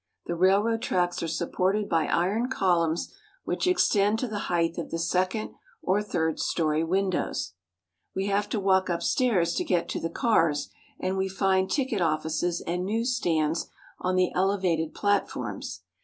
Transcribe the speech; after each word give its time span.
The 0.25 0.33
railroad 0.33 0.81
tracks 0.81 1.21
are 1.21 1.27
supported 1.27 1.87
by 1.87 2.07
iron 2.07 2.49
col 2.49 2.87
umns 2.89 3.11
which 3.43 3.67
extend 3.67 4.17
to 4.17 4.27
the 4.27 4.39
height 4.49 4.79
of 4.79 4.89
the 4.89 4.97
second 4.97 5.53
or 5.83 6.01
third 6.01 6.39
story 6.39 6.83
windows. 6.83 7.53
We 8.15 8.25
have 8.25 8.49
to 8.49 8.59
walk 8.59 8.89
upstairs 8.89 9.53
to 9.53 9.63
get 9.63 9.87
to 9.89 9.99
the 9.99 10.09
cars, 10.09 10.71
and 10.99 11.17
we 11.17 11.29
find 11.29 11.69
ticket 11.69 12.01
offices 12.01 12.63
and 12.65 12.83
news 12.83 13.15
stands 13.15 13.67
on 13.99 14.15
the 14.15 14.31
elevated 14.33 14.95
platforms. 14.95 15.81